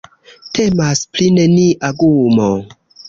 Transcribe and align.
Temas 0.59 1.03
pri 1.17 1.27
nenia 1.35 1.95
gumo. 2.01 2.49